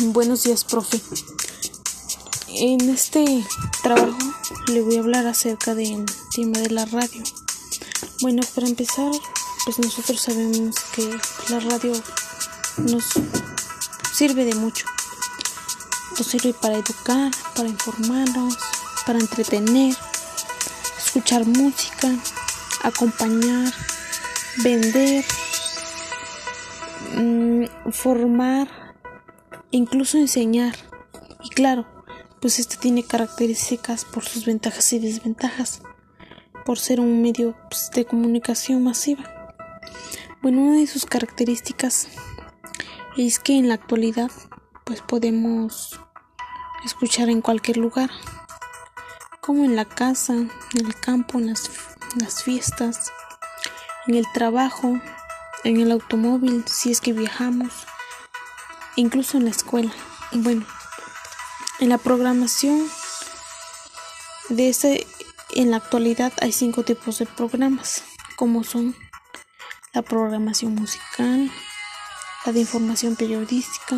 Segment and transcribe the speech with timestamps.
[0.00, 1.00] Buenos días, profe.
[2.48, 3.44] En este
[3.82, 4.16] trabajo
[4.68, 7.22] le voy a hablar acerca del tema de la radio.
[8.20, 9.10] Bueno, para empezar,
[9.64, 11.18] pues nosotros sabemos que
[11.50, 11.92] la radio
[12.78, 13.04] nos
[14.14, 14.86] sirve de mucho.
[16.16, 18.56] Nos sirve para educar, para informarnos,
[19.06, 19.96] para entretener,
[21.04, 22.08] escuchar música,
[22.82, 23.72] acompañar,
[24.58, 25.24] vender,
[27.18, 28.68] mm, formar,
[29.70, 30.74] incluso enseñar.
[31.42, 31.86] Y claro,
[32.40, 35.82] pues este tiene características por sus ventajas y desventajas,
[36.64, 39.54] por ser un medio pues, de comunicación masiva.
[40.40, 42.08] Bueno, una de sus características
[43.16, 44.30] es que en la actualidad
[44.84, 45.98] pues podemos
[46.84, 48.10] escuchar en cualquier lugar,
[49.40, 51.68] como en la casa, en el campo, en las,
[52.14, 53.10] en las fiestas,
[54.06, 55.00] en el trabajo,
[55.64, 57.72] en el automóvil, si es que viajamos,
[58.96, 59.92] incluso en la escuela.
[60.32, 60.66] Bueno,
[61.80, 62.88] en la programación
[64.48, 65.06] de ese,
[65.50, 68.02] en la actualidad hay cinco tipos de programas,
[68.36, 68.94] como son
[69.92, 71.50] la programación musical,
[72.44, 73.96] la de información periodística,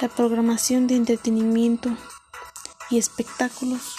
[0.00, 1.96] la programación de entretenimiento
[2.90, 3.96] y espectáculos,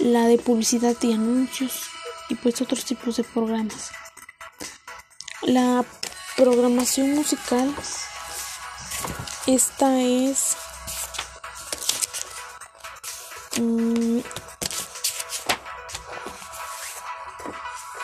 [0.00, 1.84] la de publicidad y anuncios
[2.28, 3.90] y pues otros tipos de programas.
[5.42, 5.84] La
[6.36, 7.74] programación musical
[9.46, 10.56] esta es
[13.58, 14.20] mm,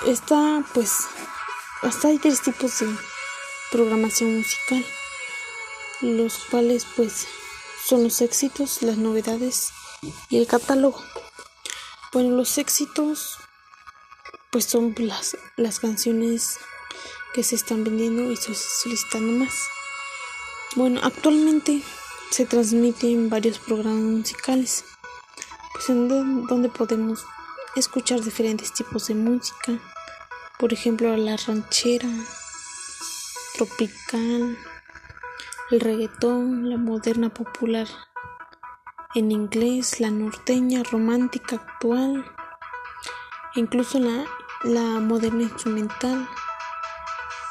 [0.07, 0.93] esta pues
[1.83, 2.87] hasta hay tres tipos de
[3.73, 4.85] programación musical
[6.01, 7.27] los cuales pues
[7.87, 9.71] son los éxitos las novedades
[10.29, 11.03] y el catálogo.
[12.13, 13.39] Bueno los éxitos
[14.51, 16.59] pues son las, las canciones
[17.33, 19.55] que se están vendiendo y solicitando más.
[20.77, 21.83] Bueno, actualmente
[22.31, 24.85] se transmiten varios programas musicales,
[25.73, 27.25] pues en donde podemos
[27.77, 29.79] escuchar diferentes tipos de música,
[30.59, 32.09] por ejemplo la ranchera,
[33.55, 34.59] tropical,
[35.71, 37.89] el reggaetón, la moderna popular
[39.15, 42.25] en inglés, la norteña, romántica actual,
[43.55, 44.25] incluso la,
[44.65, 46.27] la moderna instrumental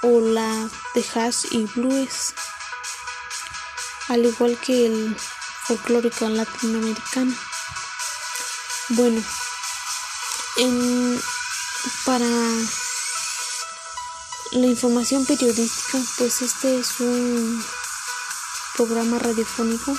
[0.03, 2.33] o la de jazz y blues
[4.07, 5.15] al igual que el
[5.67, 7.33] folclórico latinoamericano.
[8.89, 9.23] Bueno,
[10.57, 11.21] en,
[12.05, 12.27] para
[14.51, 17.63] la información periodística, pues este es un
[18.75, 19.97] programa radiofónico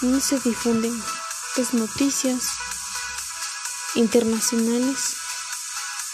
[0.00, 1.02] donde se difunden
[1.54, 2.52] pues, noticias
[3.96, 5.16] internacionales,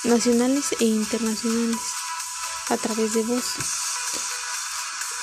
[0.03, 2.02] nacionales e internacionales
[2.69, 3.45] a través de voz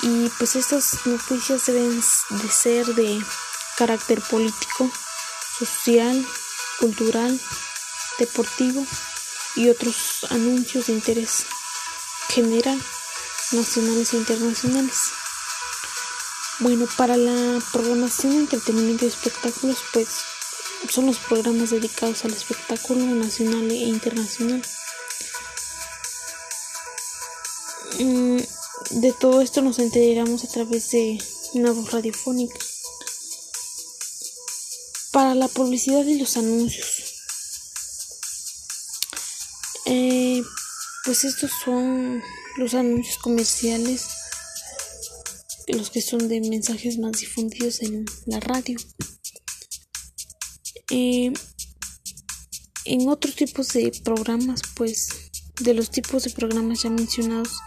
[0.02, 3.22] y pues estas noticias deben de ser de
[3.76, 4.90] carácter político,
[5.58, 6.26] social,
[6.78, 7.38] cultural,
[8.18, 8.86] deportivo
[9.56, 11.44] y otros anuncios de interés
[12.28, 12.80] general,
[13.52, 15.10] nacionales e internacionales.
[16.60, 20.08] Bueno, para la programación de entretenimiento y espectáculos, pues
[20.88, 24.62] son los programas dedicados al espectáculo nacional e internacional.
[27.98, 31.18] De todo esto nos enteramos a través de
[31.54, 32.58] una voz radiofónica.
[35.12, 37.04] Para la publicidad y los anuncios.
[39.86, 40.42] Eh,
[41.04, 42.22] pues estos son
[42.56, 44.06] los anuncios comerciales,
[45.66, 48.78] los que son de mensajes más difundidos en la radio.
[50.90, 51.32] Eh,
[52.84, 55.29] en otros tipos de programas, pues
[55.60, 57.60] de los tipos de programas ya mencionados,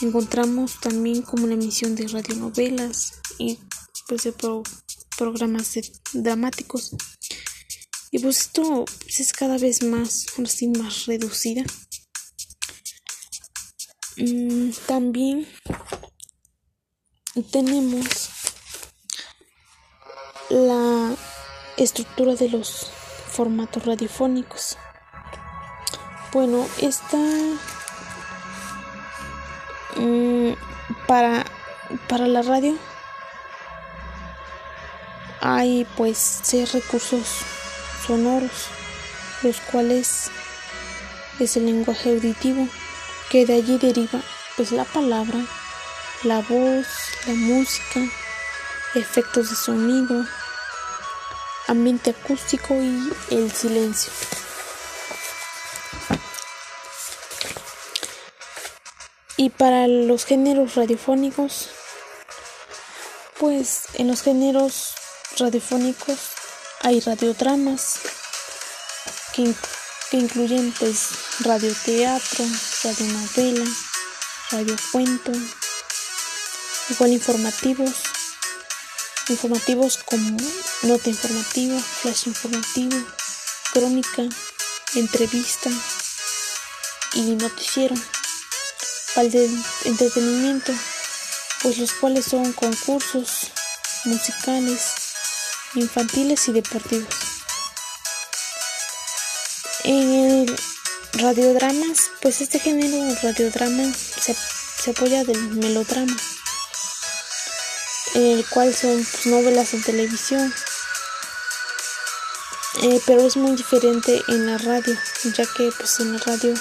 [0.00, 3.58] encontramos también como la emisión de radionovelas y
[4.06, 4.32] pues de
[5.16, 5.78] programas
[6.12, 6.92] dramáticos.
[8.10, 10.26] Y pues esto pues, es cada vez más
[10.72, 11.64] más reducida.
[14.16, 15.46] Mm, también
[17.50, 18.30] tenemos
[20.50, 21.14] la
[21.76, 22.90] estructura de los
[23.28, 24.76] formatos radiofónicos
[26.32, 27.18] bueno esta
[29.98, 30.52] Mm,
[31.08, 31.44] para,
[32.08, 32.78] para la radio
[35.40, 37.26] hay pues seis recursos
[38.06, 38.68] sonoros,
[39.42, 40.30] los cuales
[41.40, 42.68] es el lenguaje auditivo,
[43.28, 44.20] que de allí deriva
[44.56, 45.40] pues la palabra,
[46.22, 46.86] la voz,
[47.26, 48.00] la música,
[48.94, 50.24] efectos de sonido,
[51.66, 54.12] ambiente acústico y el silencio.
[59.40, 61.68] Y para los géneros radiofónicos,
[63.38, 64.94] pues en los géneros
[65.38, 66.18] radiofónicos
[66.80, 68.00] hay radiodramas
[69.32, 69.54] que,
[70.10, 72.44] que incluyen pues radioteatro,
[72.82, 73.64] radionovela,
[74.50, 75.30] radiocuento,
[76.90, 77.92] igual informativos,
[79.28, 80.36] informativos como
[80.82, 82.96] nota informativa, flash informativo,
[83.72, 84.24] crónica,
[84.96, 85.70] entrevista
[87.14, 87.94] y noticiero
[89.18, 90.72] para el entretenimiento,
[91.62, 93.50] pues los cuales son concursos
[94.04, 94.92] musicales,
[95.74, 97.08] infantiles y deportivos.
[99.82, 100.56] En el
[101.14, 104.36] radiodramas, pues este género radiodrama se,
[104.84, 106.16] se apoya del melodrama,
[108.14, 110.54] el cual son pues, novelas en televisión,
[112.84, 116.54] eh, pero es muy diferente en la radio, ya que pues en la radio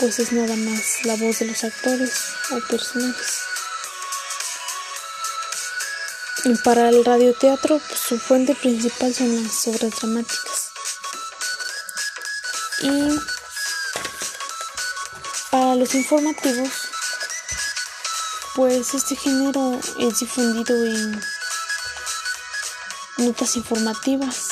[0.00, 2.10] pues es nada más la voz de los actores
[2.52, 3.40] o personajes.
[6.44, 10.70] Y para el radioteatro, pues, su fuente principal son las obras dramáticas.
[12.80, 13.20] Y
[15.50, 16.70] para los informativos,
[18.54, 21.22] pues este género es difundido en
[23.18, 24.48] notas informativas,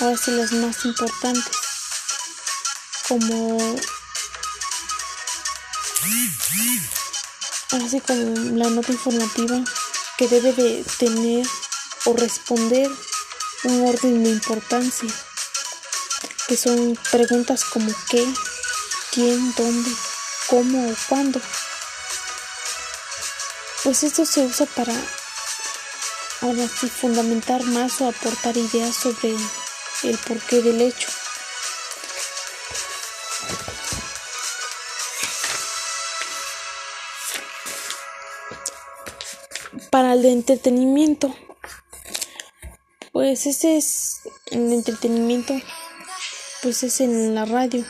[0.00, 1.56] ahora sí las más importantes,
[3.06, 3.58] como
[7.82, 9.62] así como la nota informativa
[10.16, 11.46] que debe de tener
[12.06, 12.90] o responder
[13.64, 15.08] un orden de importancia,
[16.46, 18.26] que son preguntas como qué,
[19.12, 19.90] quién, dónde,
[20.48, 21.40] cómo o cuándo.
[23.82, 24.94] Pues esto se usa para
[26.42, 29.34] ahora fundamentar más o aportar ideas sobre
[30.02, 31.08] el porqué del hecho.
[39.94, 41.32] Para el entretenimiento.
[43.12, 45.54] Pues ese es el entretenimiento,
[46.64, 47.84] pues es en la radio.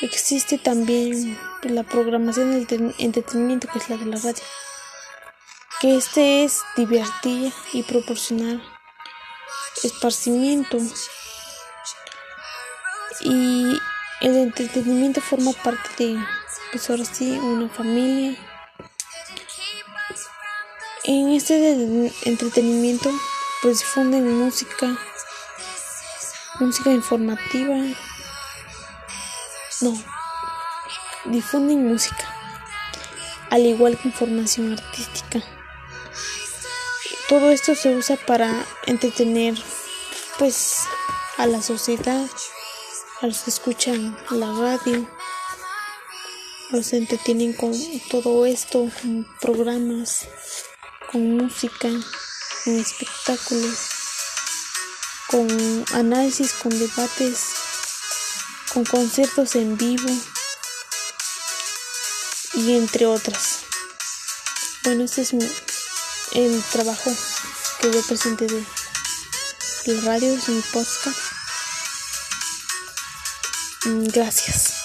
[0.00, 4.42] Existe también la programación del entretenimiento, que es la de la radio.
[5.82, 8.62] Que este es divertir y proporcionar
[9.84, 10.78] esparcimiento.
[13.20, 13.78] Y
[14.22, 16.18] el entretenimiento forma parte de,
[16.72, 18.57] pues ahora sí, una familia
[21.08, 23.10] en este entretenimiento
[23.62, 24.98] pues difunden música,
[26.60, 27.76] música informativa,
[29.80, 29.94] no,
[31.24, 32.28] difunden música,
[33.48, 35.42] al igual que información artística.
[37.26, 39.54] Todo esto se usa para entretener
[40.38, 40.76] pues
[41.38, 42.28] a la sociedad,
[43.22, 45.08] a los que escuchan la radio,
[46.70, 47.72] los entretienen con
[48.10, 50.28] todo esto, con programas
[51.10, 51.88] con música,
[52.64, 53.78] con espectáculos,
[55.28, 57.46] con análisis, con debates,
[58.74, 60.10] con conciertos en vivo
[62.54, 63.60] y entre otras.
[64.84, 65.32] Bueno, este es
[66.32, 67.10] el trabajo
[67.80, 71.18] que yo presenté de radio, es mi podcast.
[73.86, 74.77] Mm, gracias.